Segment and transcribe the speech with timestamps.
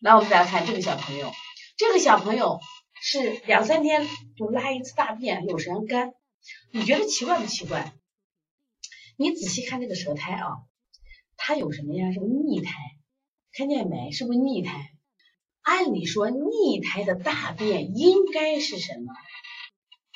[0.00, 1.32] 来，我们再来看这个小朋友，
[1.76, 2.60] 这个小朋友
[3.02, 6.14] 是两三天就拉一次大便，有时间干。
[6.70, 7.92] 你觉得奇怪不奇怪？
[9.16, 10.46] 你仔细看这个舌苔啊，
[11.36, 12.12] 它有什么呀？
[12.12, 12.72] 是逆苔，
[13.52, 14.12] 看见没？
[14.12, 14.92] 是不是逆苔？
[15.62, 19.12] 按理说逆苔的大便应该是什么？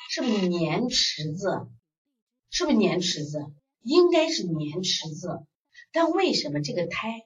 [0.09, 1.67] 是不是粘池子？
[2.49, 3.51] 是不是粘池子？
[3.81, 5.45] 应该是粘池子。
[5.91, 7.25] 但为什么这个苔，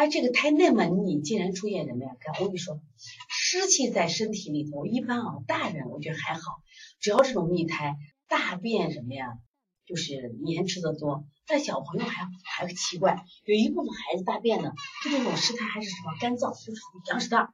[0.00, 2.12] 啊这个胎那么腻，竟然出现什么呀？
[2.40, 2.80] 我跟你说，
[3.28, 6.40] 湿气在身体里头，一般啊大人我觉得还好，
[7.00, 9.26] 只要这种逆苔，大便什么呀？
[9.84, 14.72] 就是粘吃的多，但小朋友还还奇怪，有一部分孩子大便呢，
[15.04, 16.80] 就这种湿苔还是什么干燥，就是
[17.10, 17.52] 羊屎蛋儿，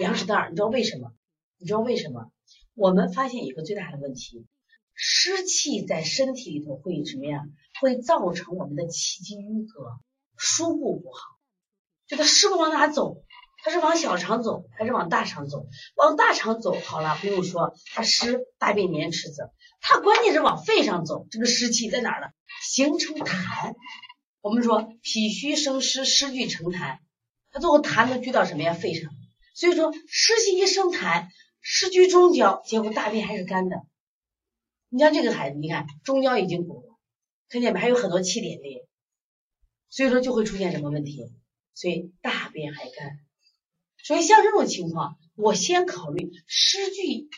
[0.00, 1.14] 羊屎蛋儿，你知道为什么？
[1.56, 2.30] 你知道为什么？
[2.74, 4.44] 我们发现一个最大的问题，
[4.92, 7.40] 湿气在身体里头会什么呀？
[7.80, 9.98] 会造成我们的气机淤隔，
[10.36, 11.20] 输布不好，
[12.10, 13.22] 就他湿不往哪走？
[13.62, 15.66] 他是往小肠走还是往大肠走？
[15.94, 19.50] 往大肠走好了，不用说，他湿大便粘池子。
[19.80, 22.28] 他关键是往肺上走，这个湿气在哪儿呢？
[22.62, 23.74] 形成痰。
[24.40, 26.98] 我们说脾虚生湿，湿聚成痰，
[27.50, 28.72] 他最后痰能聚到什么呀？
[28.72, 29.10] 肺上。
[29.54, 31.28] 所以说湿气一生痰，
[31.60, 33.76] 湿聚中焦，结果大便还是干的。
[34.88, 36.98] 你像这个孩子，你看中焦已经鼓了，
[37.50, 37.80] 看见没？
[37.80, 38.88] 还有很多气点的，
[39.90, 41.30] 所以说就会出现什么问题？
[41.80, 43.18] 所以大便还干。
[44.04, 47.30] 所以像这种情况，我先考虑湿聚，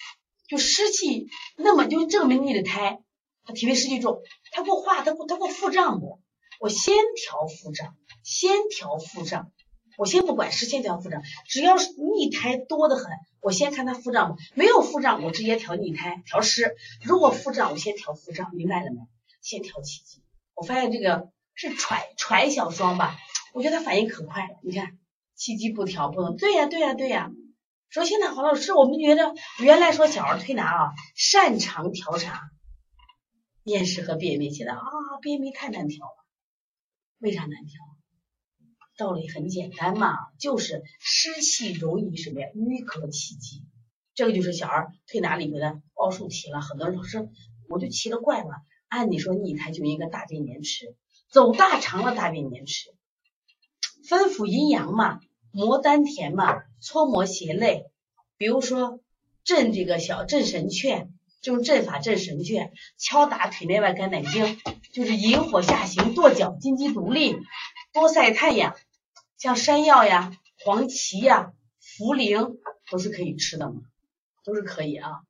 [0.49, 3.01] 就湿气，那么就证明你的胎，
[3.45, 6.21] 他体内湿气重，他给我化，他给我他给我腹胀不？
[6.59, 9.53] 我先调腹胀，先调腹胀，
[9.97, 13.06] 我先不管湿，先调腹胀，只要是逆胎多的很，
[13.41, 14.43] 我先看他腹胀不？
[14.55, 16.75] 没有腹胀，我直接调逆胎，调湿。
[17.05, 18.99] 如果腹胀，我先调腹胀，明白了没？
[19.41, 20.21] 先调气机。
[20.55, 23.17] 我发现这个是揣揣小双吧，
[23.53, 24.98] 我觉得他反应可快，你看。
[25.34, 27.31] 气机不调不能，对呀对呀对呀。
[27.89, 32.50] 说现在黄老师，我们觉得原来说小儿推拿啊，擅长调啥？
[33.65, 34.81] 厌食和便秘，现在啊
[35.21, 36.27] 便秘太难调了。
[37.19, 37.81] 为啥难调？
[38.97, 42.47] 道理很简单嘛，就是湿气容易什么呀？
[42.54, 43.65] 淤隔气机。
[44.15, 46.60] 这个就是小儿推拿里面的奥数题了。
[46.60, 47.28] 很多人老师，
[47.69, 48.50] 我就奇了怪了，
[48.88, 50.94] 按理说逆胎就应该大便延迟，
[51.31, 52.94] 走大肠了大便延迟。
[54.09, 55.21] 分府阴阳嘛，
[55.53, 57.87] 摩丹田嘛，搓摩胁肋，
[58.37, 59.01] 比如说
[59.45, 61.09] 镇这个小镇神阙，
[61.41, 64.59] 这种阵法镇神阙，敲打腿内外肝胆经，
[64.93, 67.37] 就是引火下行，跺脚，金鸡独立，
[67.93, 68.77] 多晒太阳，
[69.39, 72.57] 像山药呀、黄芪呀、茯苓
[72.91, 73.83] 都是可以吃的嘛，
[74.45, 75.23] 都是可以啊。